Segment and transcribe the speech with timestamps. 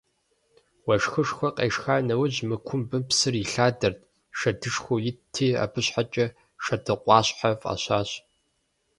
[0.85, 3.99] Уэшхышхуэ къешха нэужь мы кумбым псыр илъадэрт,
[4.37, 6.25] шэдышхуэу итти, абы щхьэкӏэ
[6.63, 8.09] «Шэдыкъуащхьэ» фӏащащ.